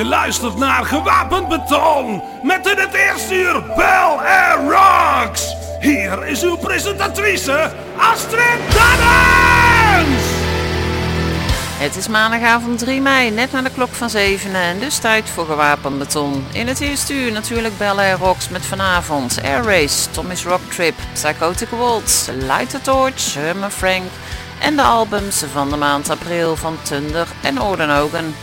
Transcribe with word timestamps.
Je 0.00 0.06
luistert 0.06 0.56
naar 0.56 0.84
Gewapend 0.84 1.48
Beton 1.48 2.22
met 2.42 2.66
in 2.66 2.78
het 2.78 2.94
eerste 2.94 3.34
uur 3.34 3.62
Bell 3.76 4.18
Air 4.24 4.58
Rocks. 4.70 5.54
Hier 5.80 6.26
is 6.26 6.42
uw 6.42 6.56
presentatrice 6.56 7.72
Astrid 7.96 8.58
Dannens. 8.74 10.22
Het 11.78 11.96
is 11.96 12.08
maandagavond 12.08 12.78
3 12.78 13.00
mei, 13.00 13.30
net 13.30 13.52
na 13.52 13.62
de 13.62 13.70
klok 13.70 13.92
van 13.92 14.10
7 14.10 14.54
en 14.54 14.78
dus 14.78 14.98
tijd 14.98 15.28
voor 15.28 15.46
gewapend 15.46 15.98
beton. 15.98 16.46
In 16.52 16.68
het 16.68 16.80
eerste 16.80 17.14
uur 17.14 17.32
natuurlijk 17.32 17.78
Bel 17.78 17.98
Air 17.98 18.18
Rocks 18.18 18.48
met 18.48 18.64
vanavond 18.66 19.40
Air 19.42 19.62
Race, 19.62 20.10
Tommy's 20.10 20.44
Rock 20.44 20.62
Trip, 20.70 20.94
Psychotic 21.12 21.68
Waltz, 21.68 22.28
Light 22.28 22.70
the 22.70 22.80
Torch, 22.80 23.34
Herman 23.34 23.70
Frank 23.70 24.10
en 24.60 24.76
de 24.76 24.82
albums 24.82 25.44
van 25.52 25.70
de 25.70 25.76
maand 25.76 26.10
april 26.10 26.56
van 26.56 26.76
Thunder 26.82 27.26
en 27.42 27.60
Ordenogen. 27.60 28.34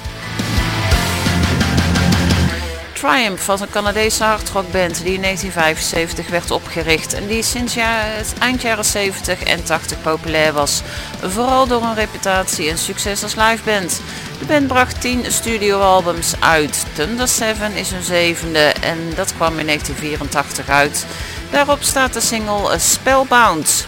Triumph 2.99 3.45
was 3.45 3.61
een 3.61 3.69
Canadese 3.69 4.23
hardrockband 4.23 5.03
die 5.03 5.13
in 5.13 5.21
1975 5.21 6.29
werd 6.29 6.51
opgericht 6.51 7.13
en 7.13 7.27
die 7.27 7.43
sinds 7.43 7.75
eind 8.39 8.61
jaren 8.61 8.85
70 8.85 9.43
en 9.43 9.63
80 9.63 10.01
populair 10.01 10.53
was. 10.53 10.81
Vooral 11.21 11.67
door 11.67 11.81
een 11.81 11.95
reputatie 11.95 12.69
en 12.69 12.77
succes 12.77 13.23
als 13.23 13.35
liveband. 13.35 14.01
De 14.39 14.45
band 14.45 14.67
bracht 14.67 15.01
10 15.01 15.31
studioalbums 15.31 16.33
uit. 16.39 16.85
Thunder 16.93 17.27
7 17.27 17.75
is 17.75 17.91
hun 17.91 18.03
zevende 18.03 18.73
en 18.81 18.97
dat 19.15 19.33
kwam 19.35 19.59
in 19.59 19.65
1984 19.65 20.69
uit. 20.69 21.05
Daarop 21.51 21.81
staat 21.81 22.13
de 22.13 22.21
single 22.21 22.79
Spellbound. 22.79 23.87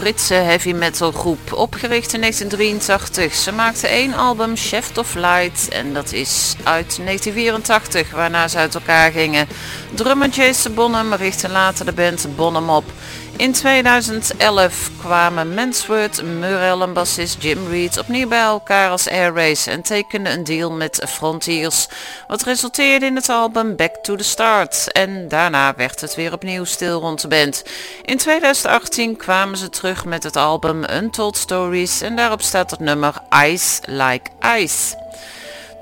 Britse 0.00 0.34
heavy 0.34 0.72
metal 0.72 1.12
groep, 1.12 1.52
opgericht 1.52 2.12
in 2.12 2.20
1983. 2.20 3.34
Ze 3.34 3.52
maakte 3.52 3.86
één 3.86 4.14
album, 4.14 4.56
Chef 4.56 4.96
of 4.98 5.14
Light, 5.14 5.68
en 5.68 5.92
dat 5.94 6.12
is 6.12 6.54
uit 6.56 6.96
1984, 7.04 8.10
waarna 8.10 8.48
ze 8.48 8.56
uit 8.56 8.74
elkaar 8.74 9.12
gingen. 9.12 9.48
Drummer 9.94 10.28
Jason 10.28 10.74
Bonham 10.74 11.14
richtte 11.14 11.48
later 11.48 11.84
de 11.84 11.92
band 11.92 12.36
Bonham 12.36 12.70
op. 12.70 12.84
In 13.40 13.52
2011 13.52 14.90
kwamen 14.98 15.54
Mansworth, 15.54 16.22
Murrell 16.22 16.80
en 16.80 16.92
bassist 16.92 17.42
Jim 17.42 17.66
Reed 17.68 17.98
opnieuw 17.98 18.28
bij 18.28 18.42
elkaar 18.42 18.90
als 18.90 19.08
Air 19.08 19.34
Race 19.34 19.70
en 19.70 19.82
tekenden 19.82 20.32
een 20.32 20.44
deal 20.44 20.72
met 20.72 21.04
Frontiers, 21.08 21.88
wat 22.28 22.42
resulteerde 22.42 23.06
in 23.06 23.16
het 23.16 23.28
album 23.28 23.76
Back 23.76 23.94
to 23.94 24.16
the 24.16 24.24
Start. 24.24 24.92
En 24.92 25.28
daarna 25.28 25.74
werd 25.76 26.00
het 26.00 26.14
weer 26.14 26.32
opnieuw 26.32 26.64
stil 26.64 27.00
rond 27.00 27.20
de 27.20 27.28
band. 27.28 27.64
In 28.02 28.16
2018 28.16 29.16
kwamen 29.16 29.58
ze 29.58 29.68
terug 29.68 30.04
met 30.04 30.22
het 30.22 30.36
album 30.36 30.84
Untold 30.90 31.36
Stories 31.36 32.00
en 32.00 32.16
daarop 32.16 32.42
staat 32.42 32.70
het 32.70 32.80
nummer 32.80 33.14
Ice 33.44 33.80
Like 33.84 34.30
Ice. 34.56 34.96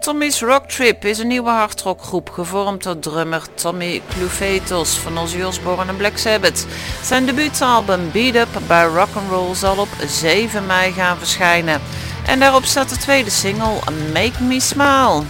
Tommy's 0.01 0.41
Rock 0.41 0.69
Trip 0.69 1.05
is 1.05 1.19
een 1.19 1.27
nieuwe 1.27 1.51
hardrockgroep 1.51 2.31
gevormd 2.31 2.83
door 2.83 2.99
drummer 2.99 3.43
Tommy 3.55 4.03
Clufetos 4.09 4.99
van 4.99 5.19
Ozzy 5.19 5.43
Osbourne 5.43 5.91
en 5.91 5.97
Black 5.97 6.19
Sabbath. 6.19 6.67
Zijn 7.03 7.27
debuutalbum 7.27 8.11
Beat 8.13 8.35
Up 8.35 8.61
by 8.67 8.87
Rock'n'Roll 8.95 9.55
zal 9.55 9.77
op 9.77 9.89
7 10.07 10.67
mei 10.67 10.93
gaan 10.93 11.19
verschijnen. 11.19 11.81
En 12.27 12.41
daarop 12.41 12.65
staat 12.65 12.89
de 12.89 12.97
tweede 12.97 13.31
single 13.31 13.79
Make 14.13 14.43
Me 14.43 14.61
Smile. 14.61 15.23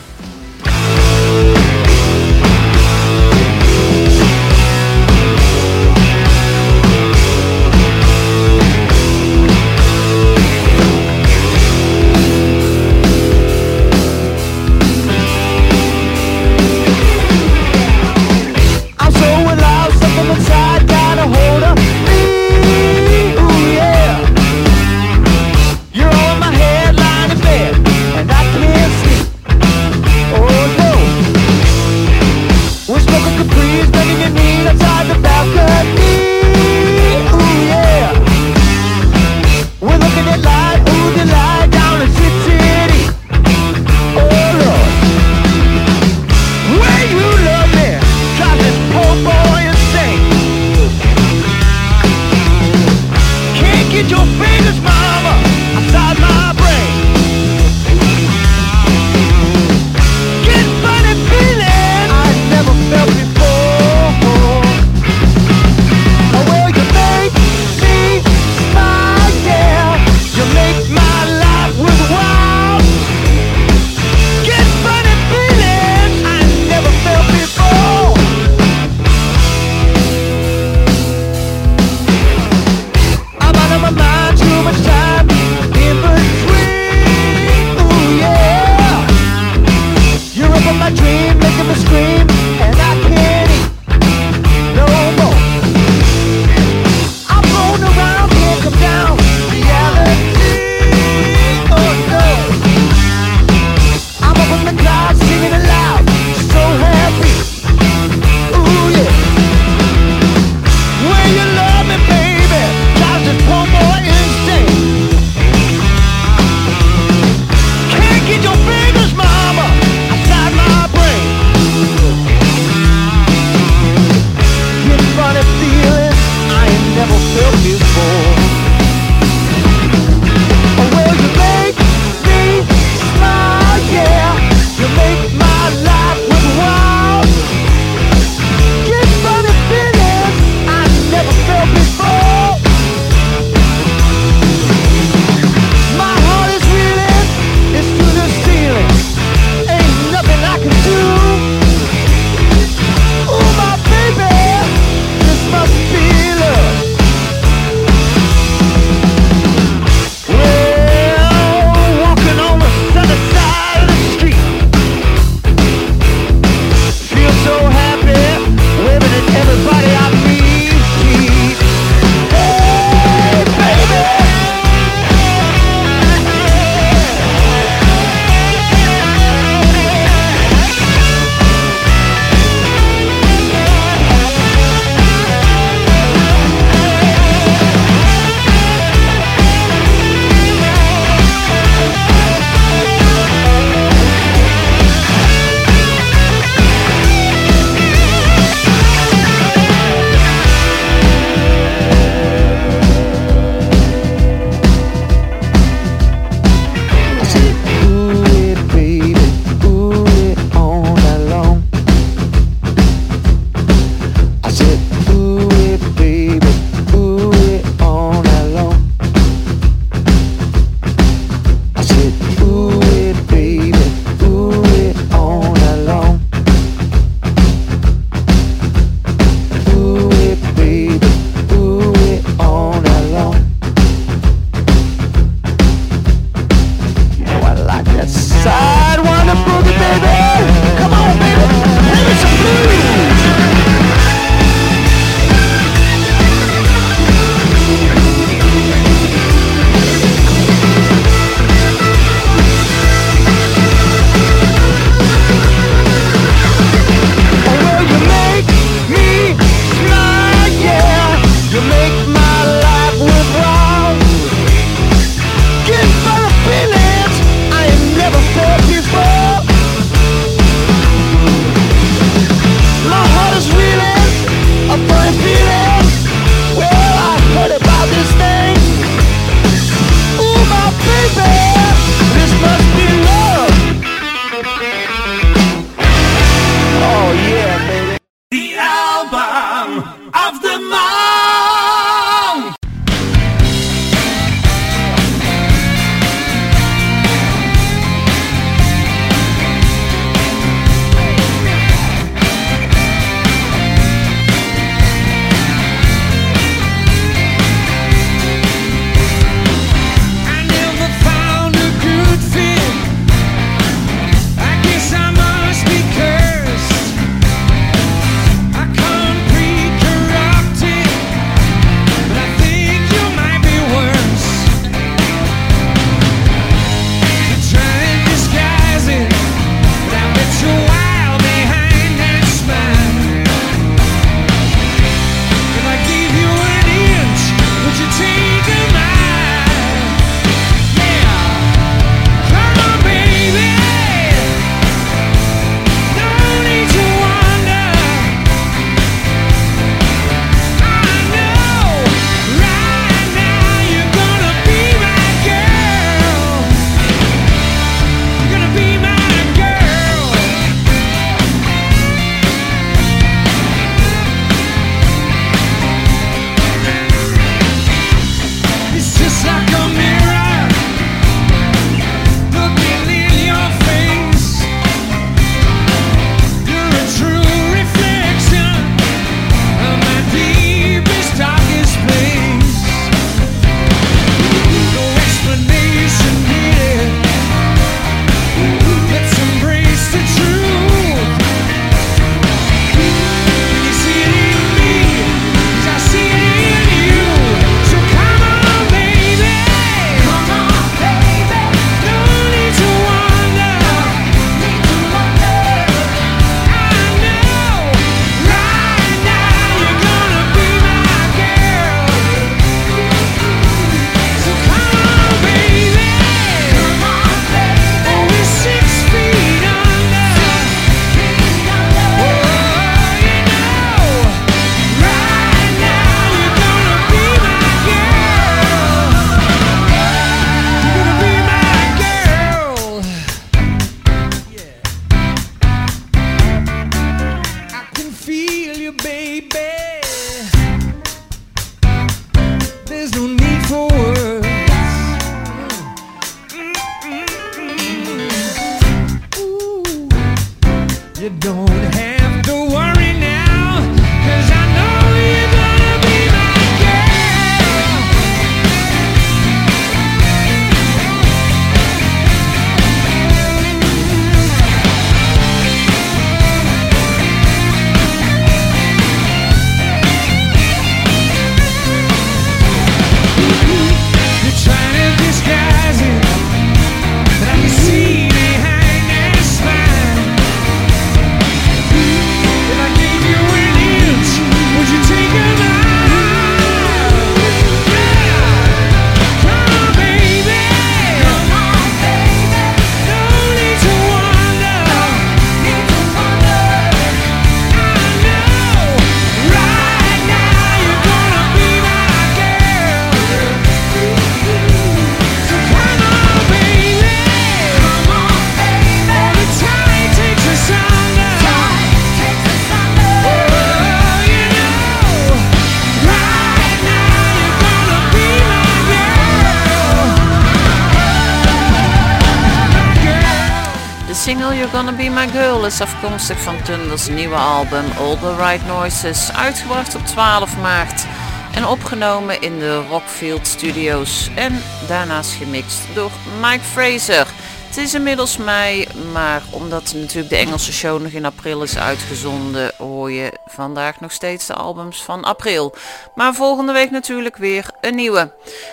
Is 525.48 525.60
afkomstig 525.60 526.18
van 526.22 526.42
Thunders 526.42 526.88
nieuwe 526.88 527.14
album 527.14 527.64
All 527.78 527.96
The 527.96 528.16
Right 528.16 528.46
Noises, 528.46 529.12
uitgebracht 529.12 529.74
op 529.74 529.86
12 529.86 530.36
maart 530.36 530.86
en 531.34 531.46
opgenomen 531.46 532.22
in 532.22 532.38
de 532.38 532.56
Rockfield 532.56 533.26
Studios 533.26 534.10
en 534.14 534.42
daarnaast 534.66 535.12
gemixt 535.12 535.60
door 535.74 535.90
Mike 536.20 536.44
Fraser. 536.44 537.06
Het 537.48 537.56
is 537.56 537.74
inmiddels 537.74 538.16
mei, 538.16 538.66
maar 538.92 539.22
omdat 539.30 539.72
natuurlijk 539.74 540.08
de 540.08 540.16
Engelse 540.16 540.52
show 540.52 540.82
nog 540.82 540.92
in 540.92 541.04
april 541.04 541.42
is 541.42 541.58
uitgezonden, 541.58 542.52
hoor 542.56 542.92
je 542.92 543.12
vandaag 543.26 543.80
nog 543.80 543.92
steeds 543.92 544.26
de 544.26 544.34
albums 544.34 544.82
van 544.82 545.04
april. 545.04 545.54
Maar 545.94 546.14
volgende 546.14 546.52
week 546.52 546.70
natuurlijk 546.70 547.16
weer 547.16 547.50
een 547.60 547.74
nieuwe. 547.74 548.12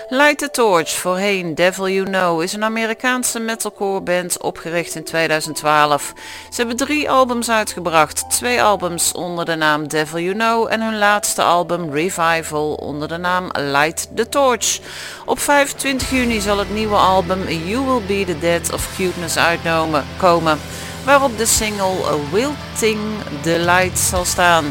Light 0.09 0.37
the 0.37 0.49
Torch, 0.51 0.89
voorheen 0.89 1.55
Devil 1.55 1.89
You 1.89 2.05
Know, 2.05 2.41
is 2.41 2.53
een 2.53 2.63
Amerikaanse 2.63 3.39
metalcore 3.39 4.01
band 4.01 4.41
opgericht 4.41 4.95
in 4.95 5.03
2012. 5.03 6.13
Ze 6.49 6.55
hebben 6.55 6.75
drie 6.75 7.09
albums 7.09 7.49
uitgebracht, 7.49 8.29
twee 8.29 8.61
albums 8.61 9.11
onder 9.11 9.45
de 9.45 9.55
naam 9.55 9.87
Devil 9.87 10.19
You 10.19 10.35
Know 10.35 10.67
en 10.69 10.81
hun 10.81 10.97
laatste 10.97 11.41
album 11.41 11.91
Revival 11.91 12.73
onder 12.73 13.07
de 13.07 13.17
naam 13.17 13.49
Light 13.51 14.07
the 14.15 14.29
Torch. 14.29 14.79
Op 15.25 15.39
25 15.39 16.09
juni 16.09 16.41
zal 16.41 16.57
het 16.57 16.73
nieuwe 16.73 16.95
album 16.95 17.47
You 17.47 17.85
Will 17.85 18.01
Be 18.07 18.33
the 18.33 18.39
Dead 18.39 18.73
of 18.73 18.84
Cuteness 18.95 19.37
uitkomen, 19.37 20.59
waarop 21.03 21.37
de 21.37 21.45
single 21.45 22.19
Wilting 22.31 22.99
Delight 23.41 23.99
zal 23.99 24.25
staan. 24.25 24.65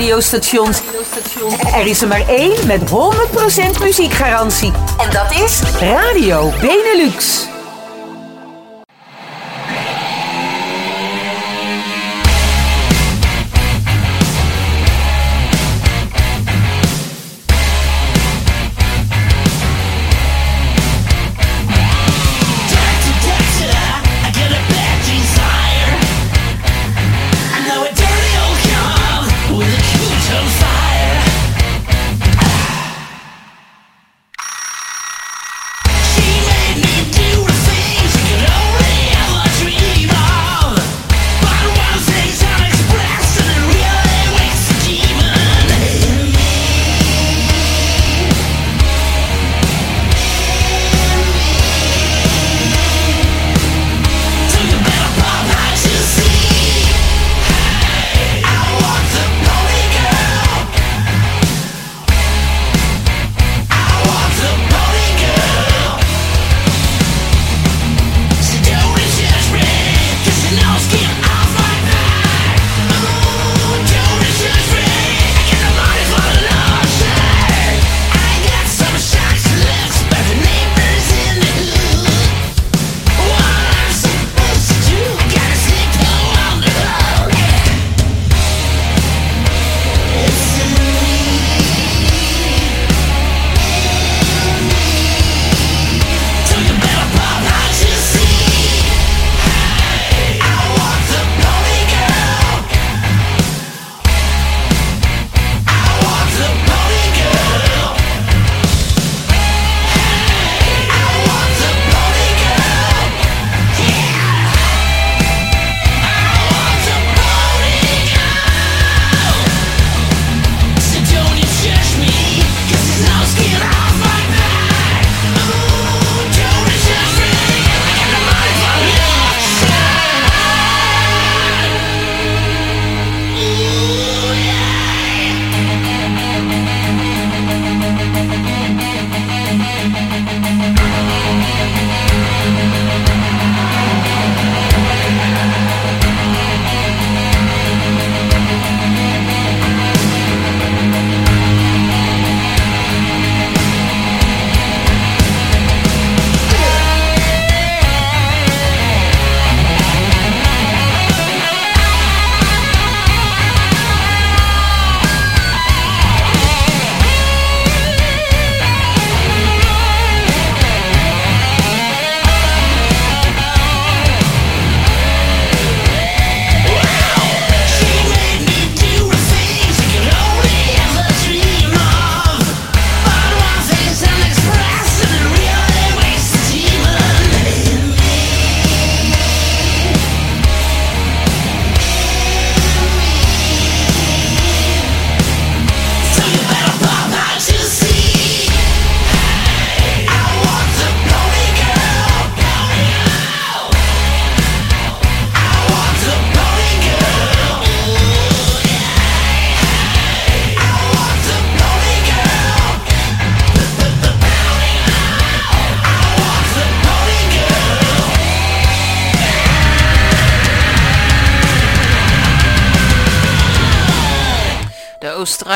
Radiostations. 0.00 0.80
Er 1.74 1.86
is 1.86 2.02
er 2.02 2.08
maar 2.08 2.28
één 2.28 2.66
met 2.66 2.90
100% 2.90 3.82
muziekgarantie. 3.82 4.72
En 4.98 5.10
dat 5.10 5.32
is 5.32 5.60
Radio 5.80 6.52
Benelux. 6.60 7.49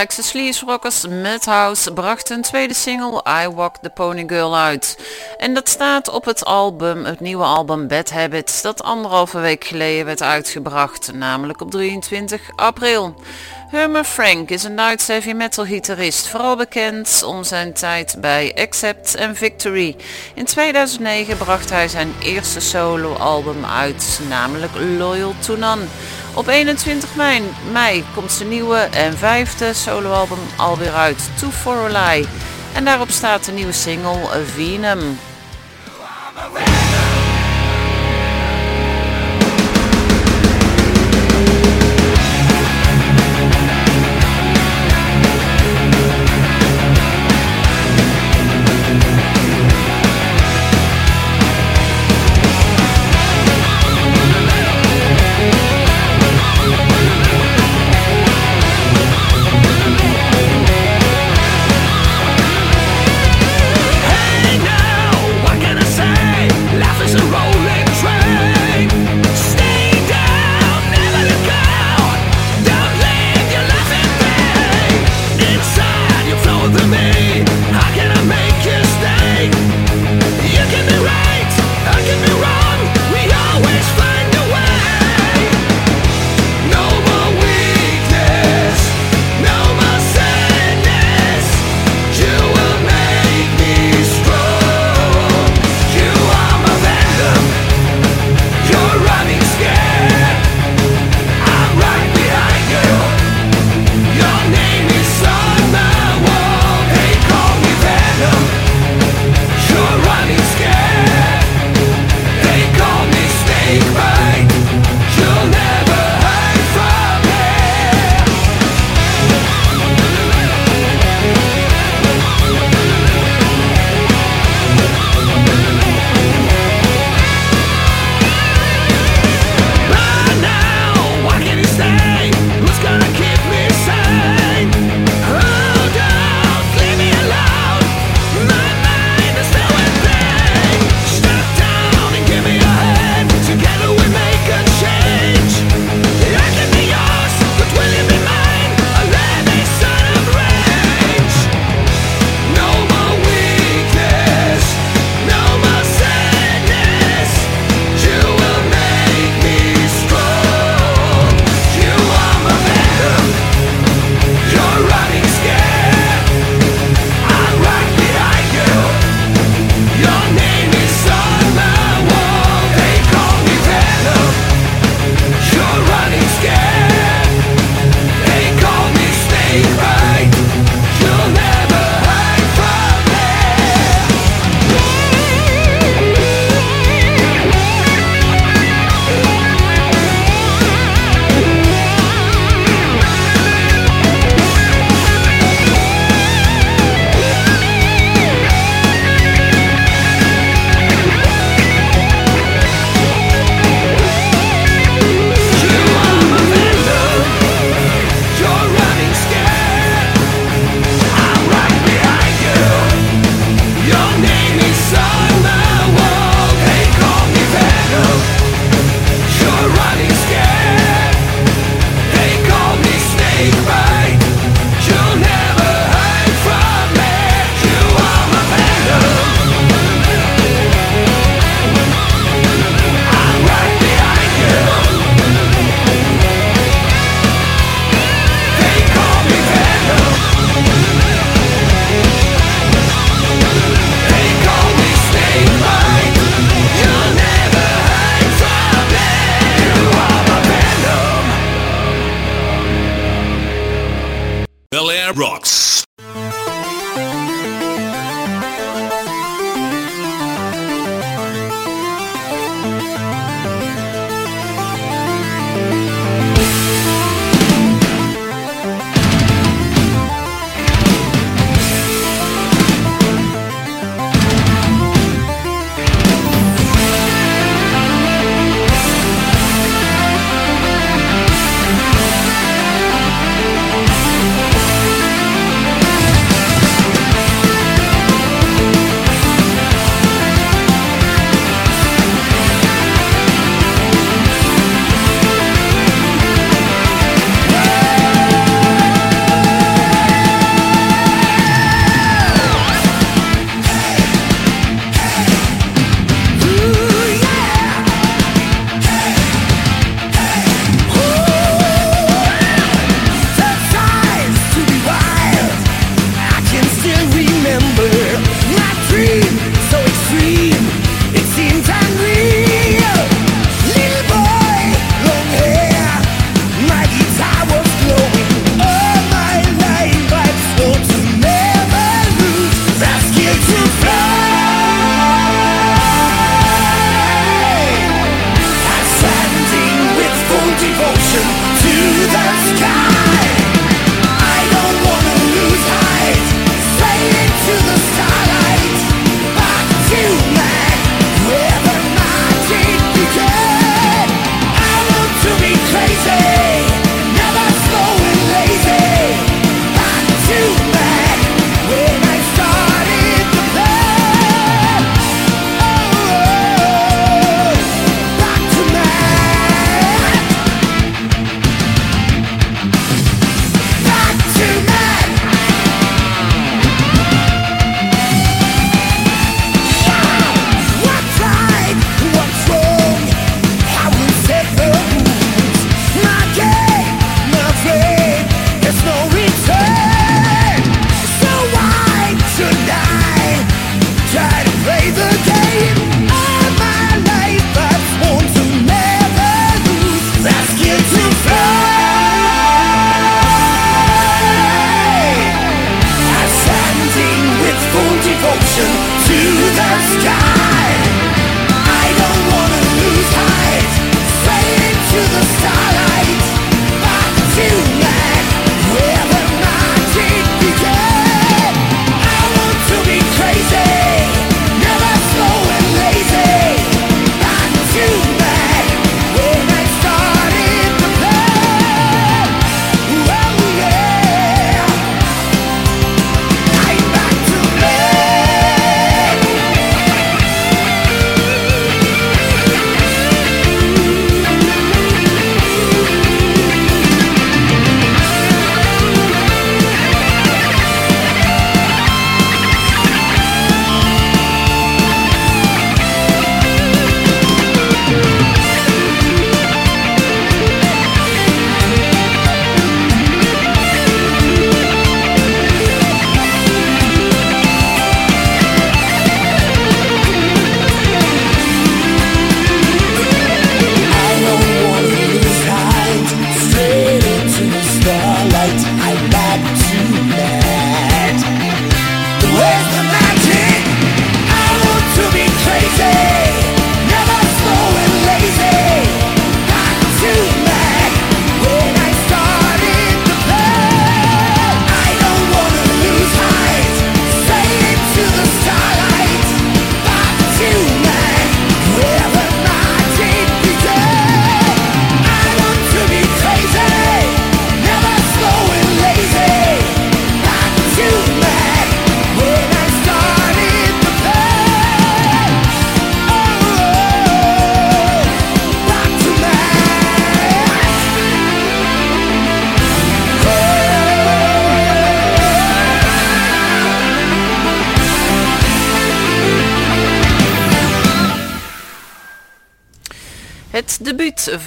Oostenrijkse 0.05 0.62
sleaze 0.62 1.09
Madhouse 1.09 1.93
bracht 1.93 2.31
een 2.31 2.43
tweede 2.43 2.75
single 2.75 3.25
I 3.43 3.49
Walk 3.49 3.77
the 3.77 3.90
Pony 3.90 4.25
Girl 4.27 4.57
uit. 4.57 4.99
En 5.38 5.55
dat 5.55 5.69
staat 5.69 6.09
op 6.09 6.25
het 6.25 6.45
album, 6.45 7.05
het 7.05 7.21
nieuwe 7.21 7.45
album 7.45 7.88
Bad 7.88 8.11
Habits, 8.11 8.62
dat 8.62 8.83
anderhalve 8.83 9.38
week 9.38 9.64
geleden 9.64 10.05
werd 10.05 10.23
uitgebracht, 10.23 11.12
namelijk 11.12 11.61
op 11.61 11.71
23 11.71 12.51
april. 12.57 13.14
Herman 13.74 14.04
Frank 14.04 14.50
is 14.50 14.64
een 14.64 14.76
Duitse 14.76 15.12
heavy 15.12 15.32
metal 15.32 15.64
gitarist, 15.64 16.28
vooral 16.28 16.56
bekend 16.56 17.22
om 17.26 17.44
zijn 17.44 17.72
tijd 17.72 18.16
bij 18.20 18.52
Accept 18.54 19.14
en 19.14 19.37
Victory. 19.37 19.96
In 20.34 20.44
2009 20.44 21.37
bracht 21.37 21.70
hij 21.70 21.88
zijn 21.88 22.14
eerste 22.22 22.60
solo 22.60 23.14
album 23.14 23.64
uit, 23.64 24.20
namelijk 24.28 24.72
Loyal 24.98 25.34
to 25.38 25.56
None. 25.56 25.84
Op 26.34 26.46
21 26.46 27.14
mei, 27.14 27.42
mei 27.72 28.04
komt 28.14 28.32
zijn 28.32 28.48
nieuwe 28.48 28.78
en 28.78 29.18
vijfde 29.18 29.72
soloalbum 29.72 30.38
alweer 30.56 30.94
uit, 30.94 31.30
To 31.38 31.50
For 31.50 31.76
A 31.76 32.12
Lie. 32.12 32.26
En 32.74 32.84
daarop 32.84 33.10
staat 33.10 33.44
de 33.44 33.52
nieuwe 33.52 33.72
single 33.72 34.44
Venom. 34.54 35.18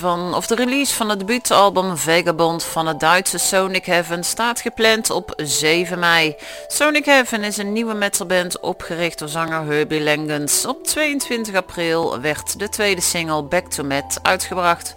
Of 0.08 0.48
de 0.48 0.56
release 0.56 0.94
van 0.94 1.10
het 1.10 1.20
debuutalbum 1.20 1.98
Vagabond 1.98 2.64
van 2.64 2.88
het 2.88 3.00
Duitse 3.00 3.38
Sonic 3.38 3.86
Heaven 3.86 4.24
staat 4.24 4.62
gepland 4.62 5.10
op 5.10 5.34
7 5.38 6.00
mei. 6.00 6.36
Sonic 6.68 7.06
Heaven 7.06 7.44
is 7.44 7.58
een 7.58 7.74
nieuwe 7.74 7.94
metalband 7.94 8.60
opgericht 8.60 9.20
door 9.20 9.28
zanger 9.28 9.66
Herbie 9.66 10.04
Langens. 10.04 10.66
Op 10.66 10.84
22 10.84 11.56
april 11.56 12.22
werd 12.22 12.60
de 12.60 12.70
tweede 12.70 13.02
single 13.02 13.44
Back 13.44 13.70
to 13.70 13.84
Met 13.84 14.20
uitgebracht. 14.22 14.96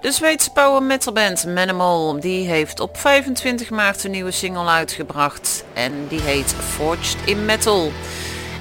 De 0.00 0.12
Zweedse 0.12 0.50
power 0.50 0.82
metal 0.82 1.12
band 1.12 1.46
Manimal 1.46 2.20
die 2.20 2.46
heeft 2.46 2.80
op 2.80 2.96
25 2.96 3.70
maart 3.70 4.04
een 4.04 4.10
nieuwe 4.10 4.30
single 4.30 4.66
uitgebracht 4.66 5.64
en 5.74 6.06
die 6.08 6.20
heet 6.20 6.54
Forged 6.76 7.16
in 7.24 7.44
Metal. 7.44 7.92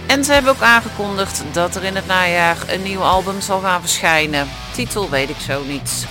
En 0.07 0.23
ze 0.23 0.33
hebben 0.33 0.51
ook 0.51 0.61
aangekondigd 0.61 1.43
dat 1.51 1.75
er 1.75 1.83
in 1.83 1.95
het 1.95 2.07
najaar 2.07 2.57
een 2.67 2.83
nieuw 2.83 3.01
album 3.01 3.41
zal 3.41 3.59
gaan 3.59 3.81
verschijnen. 3.81 4.47
Titel 4.73 5.09
weet 5.09 5.29
ik 5.29 5.39
zo 5.39 5.63
niet. 5.63 6.07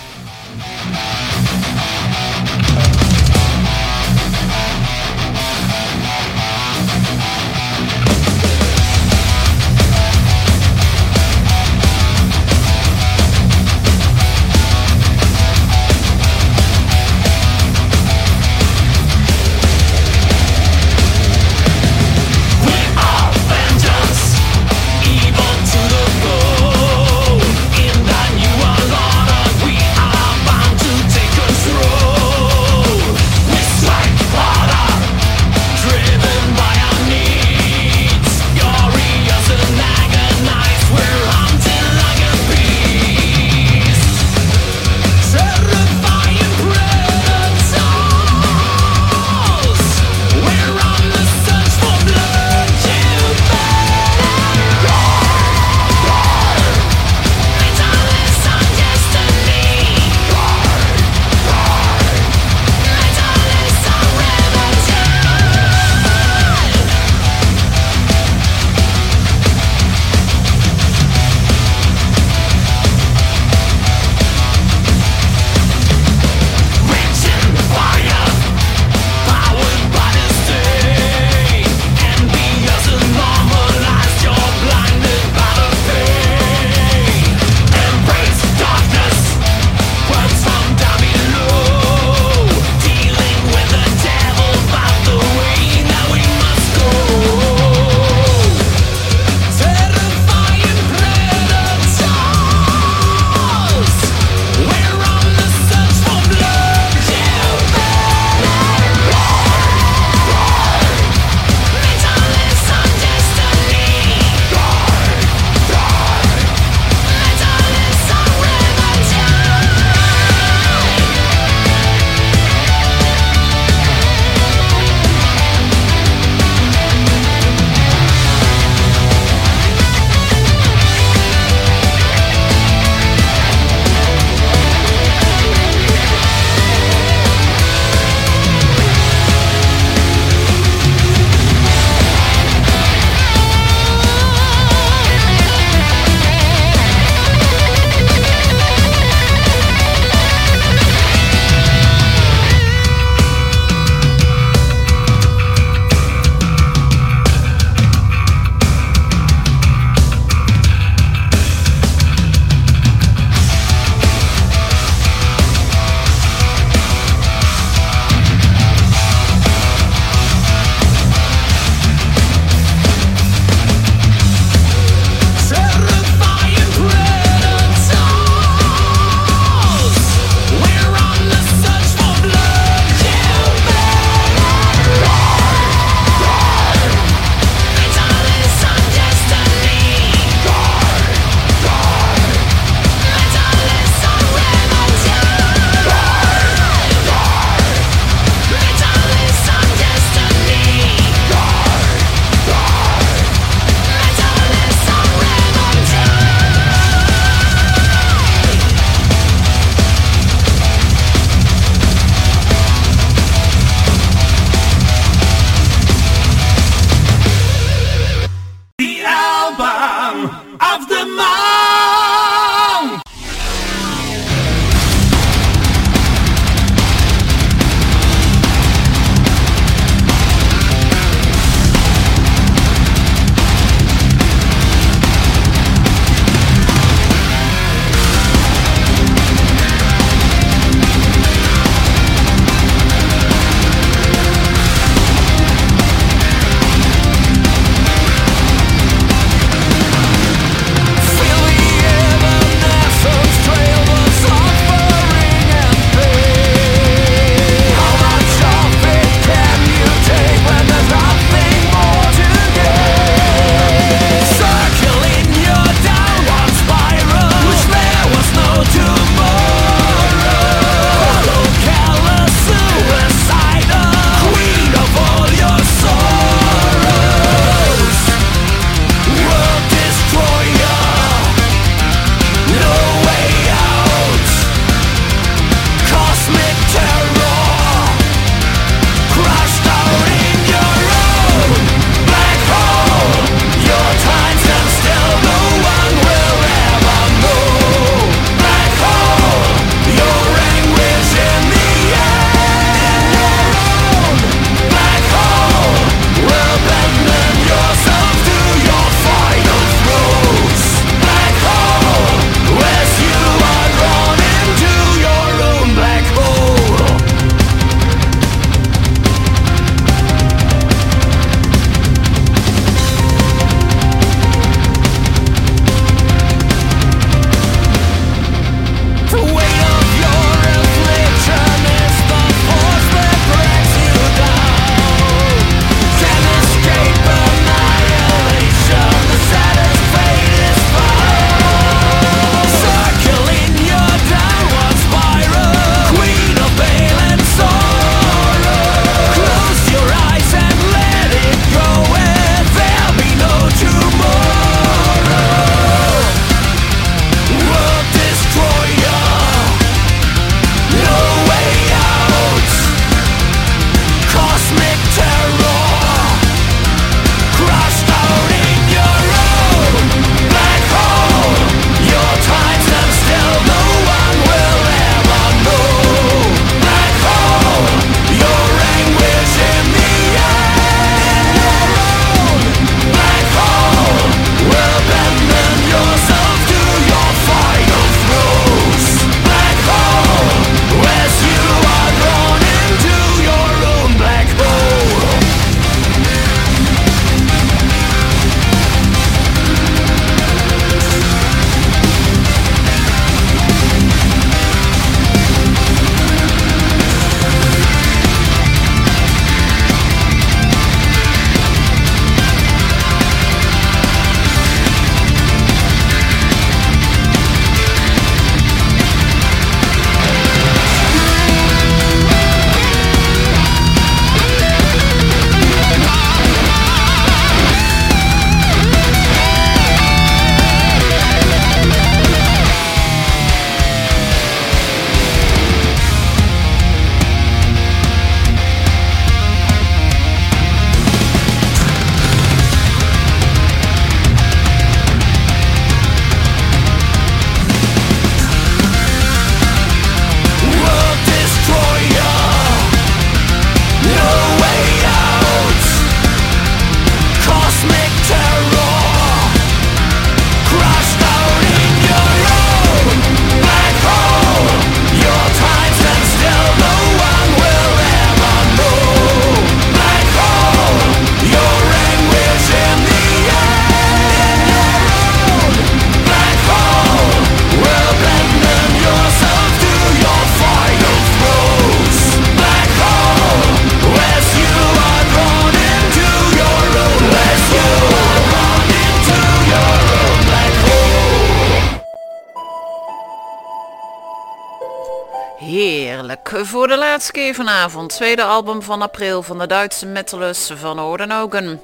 Voor 496.66 496.74
de 496.74 496.80
laatste 496.80 497.12
keer 497.12 497.34
vanavond. 497.34 497.90
Tweede 497.90 498.22
album 498.22 498.62
van 498.62 498.82
april 498.82 499.22
van 499.22 499.38
de 499.38 499.46
Duitse 499.46 499.86
metalers 499.86 500.50
van 500.54 500.78
Ouden 500.78 501.60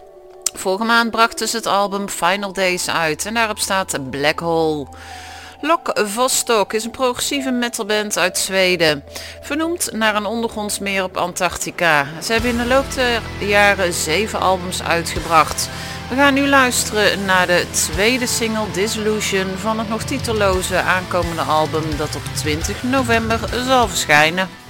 Vorige 0.55 0.85
maand 0.85 1.11
brachten 1.11 1.49
ze 1.49 1.57
het 1.57 1.67
album 1.67 2.09
Final 2.09 2.53
Days 2.53 2.89
uit 2.89 3.27
en 3.27 3.35
daarop 3.35 3.59
staat 3.59 4.11
Black 4.11 4.39
Hole. 4.39 4.87
Lok 5.61 5.91
Vostok 5.95 6.73
is 6.73 6.85
een 6.85 6.91
progressieve 6.91 7.51
metalband 7.51 8.19
uit 8.19 8.39
Zweden. 8.39 9.05
Vernoemd 9.41 9.93
naar 9.93 10.15
een 10.15 10.27
ondergrondsmeer 10.27 11.05
op 11.05 11.17
Antarctica. 11.17 12.07
Ze 12.23 12.33
hebben 12.33 12.51
in 12.51 12.59
de 12.59 12.67
loop 12.67 12.95
der 12.95 13.23
jaren 13.39 13.93
zeven 13.93 14.41
albums 14.41 14.83
uitgebracht. 14.83 15.69
We 16.09 16.15
gaan 16.15 16.35
nu 16.35 16.49
luisteren 16.49 17.25
naar 17.25 17.47
de 17.47 17.67
tweede 17.71 18.27
single 18.27 18.71
Dissolution 18.73 19.47
van 19.57 19.79
het 19.79 19.89
nog 19.89 20.03
titelloze 20.03 20.81
aankomende 20.81 21.43
album 21.43 21.97
dat 21.97 22.17
op 22.17 22.23
20 22.35 22.83
november 22.83 23.41
zal 23.67 23.89
verschijnen. 23.89 24.62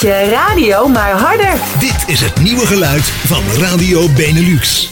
Je 0.00 0.28
radio 0.30 0.88
maar 0.88 1.12
harder. 1.12 1.52
Dit 1.78 2.04
is 2.06 2.20
het 2.20 2.40
nieuwe 2.40 2.66
geluid 2.66 3.12
van 3.26 3.42
Radio 3.58 4.08
Benelux. 4.08 4.90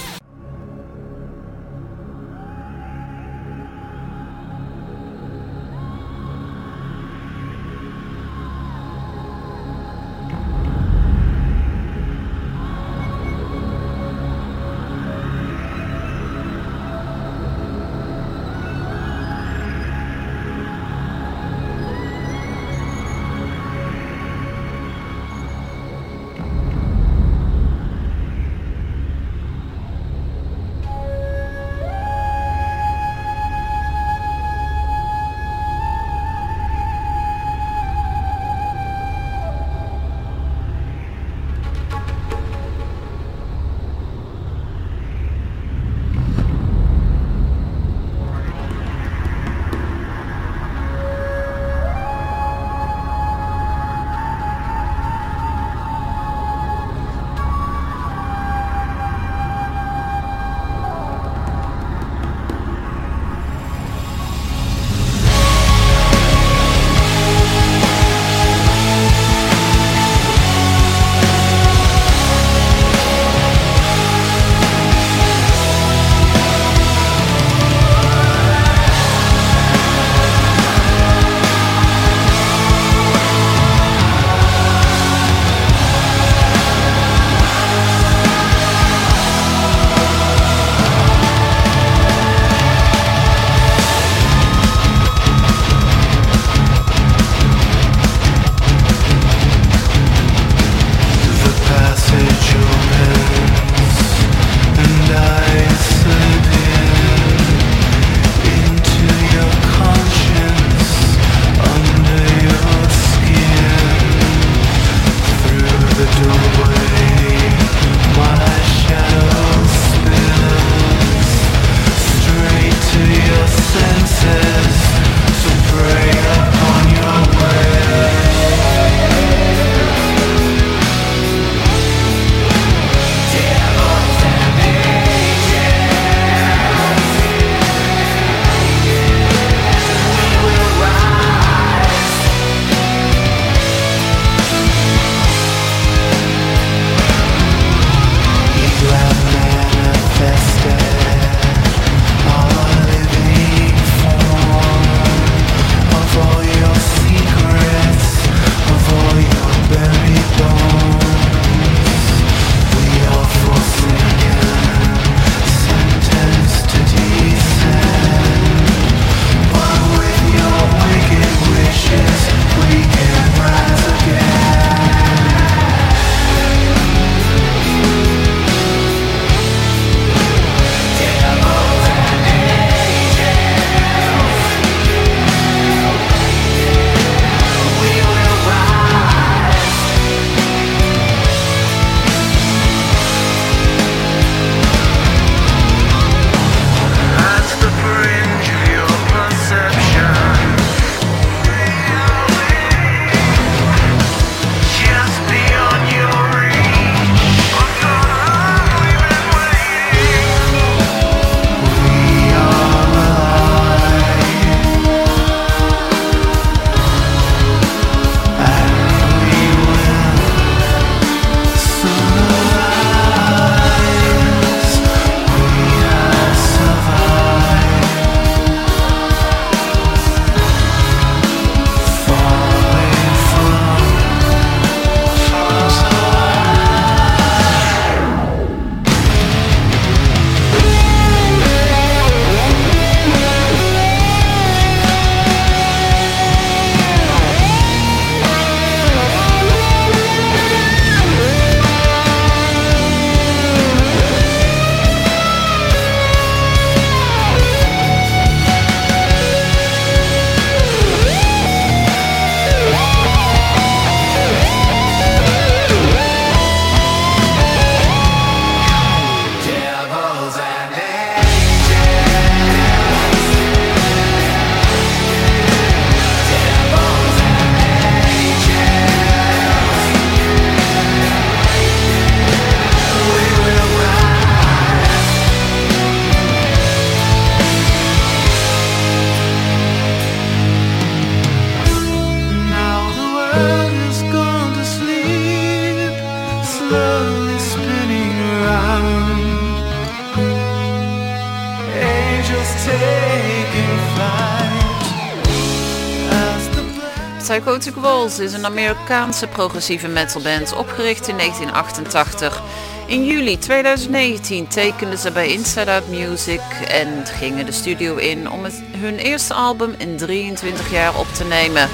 Walls 308.08 308.20
is 308.20 308.32
een 308.32 308.44
Amerikaanse 308.44 309.26
progressieve 309.26 309.88
metalband 309.88 310.52
opgericht 310.52 311.08
in 311.08 311.16
1988. 311.16 312.42
In 312.86 313.04
juli 313.04 313.38
2019 313.38 314.48
tekenden 314.48 314.98
ze 314.98 315.10
bij 315.10 315.28
Inside 315.28 315.70
Out 315.70 315.88
Music 315.88 316.40
en 316.68 317.06
gingen 317.06 317.46
de 317.46 317.52
studio 317.52 317.96
in 317.96 318.30
om 318.30 318.44
hun 318.76 318.98
eerste 318.98 319.34
album 319.34 319.74
in 319.78 319.96
23 319.96 320.70
jaar 320.70 320.98
op 320.98 321.06
te 321.14 321.24
nemen. 321.24 321.68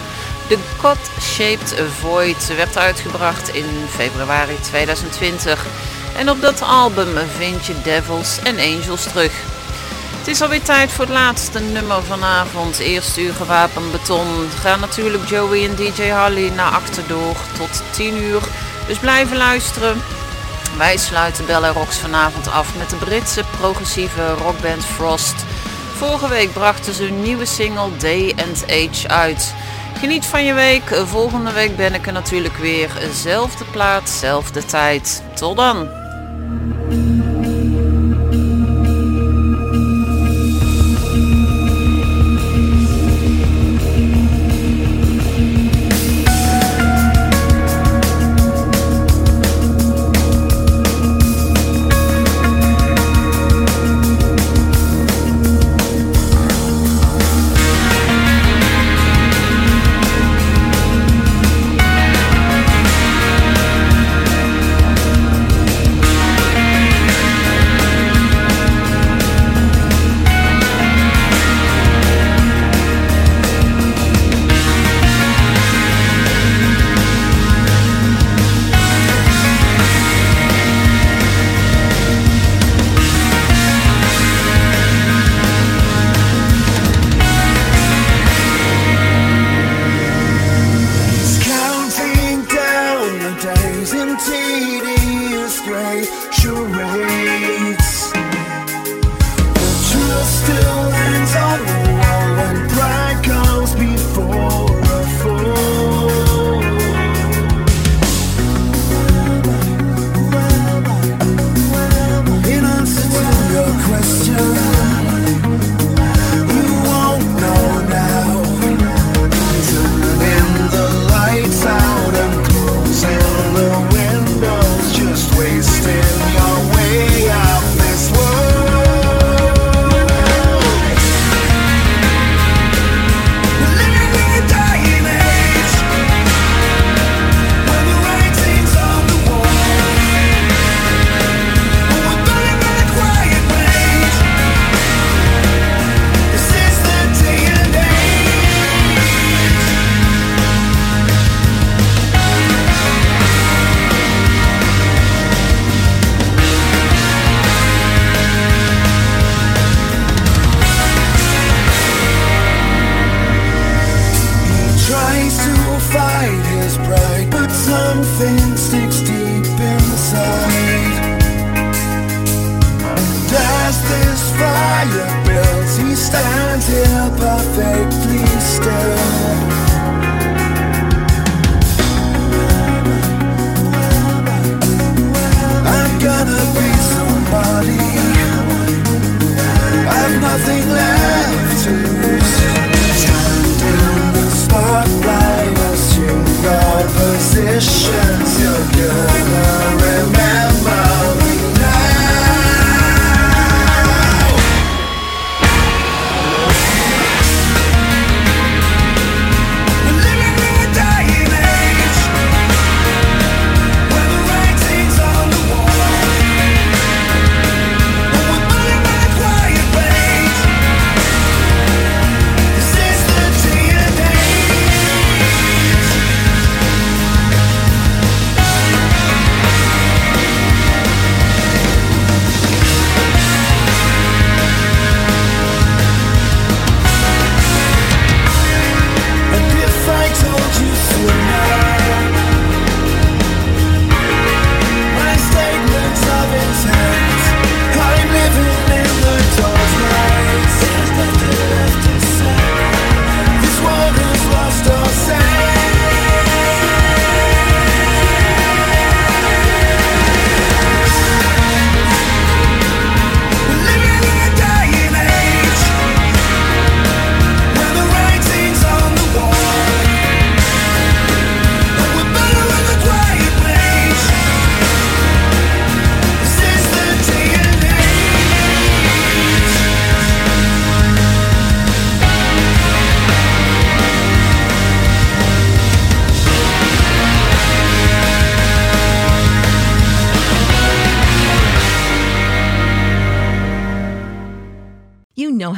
The 0.49 0.59
God-Shaped 0.79 1.75
Void 2.01 2.57
werd 2.57 2.77
uitgebracht 2.77 3.49
in 3.49 3.67
februari 3.89 4.57
2020. 4.61 5.67
En 6.17 6.31
op 6.31 6.41
dat 6.41 6.63
album 6.63 7.09
vind 7.37 7.67
je 7.67 7.75
Devils 7.83 8.39
en 8.43 8.59
Angels 8.59 9.03
terug. 9.03 9.54
Het 10.25 10.33
is 10.35 10.43
alweer 10.43 10.63
tijd 10.63 10.93
voor 10.93 11.05
het 11.05 11.15
laatste 11.15 11.61
nummer 11.61 12.03
vanavond. 12.03 12.79
Eerste 12.79 13.21
uur 13.23 13.35
gewapend 13.35 13.93
beton. 13.93 14.27
Gaan 14.61 14.81
natuurlijk 14.81 15.29
Joey 15.29 15.69
en 15.69 15.77
DJ 15.77 16.03
Harley 16.03 16.51
naar 16.51 16.71
achter 16.71 17.09
door 17.09 17.37
tot 17.59 17.83
10 17.91 18.23
uur. 18.23 18.41
Dus 18.87 18.99
blijven 18.99 19.37
luisteren. 19.37 20.03
Wij 20.77 20.97
sluiten 20.97 21.47
Bella 21.47 21.69
Rocks 21.69 21.99
vanavond 21.99 22.51
af 22.51 22.77
met 22.79 22.91
de 22.91 22.97
Britse 22.97 23.45
progressieve 23.59 24.35
rockband 24.35 24.85
Frost. 24.85 25.45
Vorige 25.97 26.29
week 26.29 26.53
brachten 26.53 26.95
ze 26.95 27.07
een 27.07 27.23
nieuwe 27.23 27.45
single 27.45 27.97
Day 27.97 28.35
and 28.37 28.65
Age 28.65 29.09
uit. 29.09 29.55
Geniet 29.99 30.25
van 30.25 30.45
je 30.45 30.55
week. 30.55 30.95
Volgende 31.05 31.53
week 31.53 31.77
ben 31.77 31.95
ik 31.95 32.07
er 32.07 32.13
natuurlijk 32.13 32.57
weer. 32.57 32.91
Zelfde 33.13 33.65
plaats, 33.65 34.19
zelfde 34.19 34.65
tijd. 34.65 35.23
Tot 35.35 35.57
dan. 35.57 36.04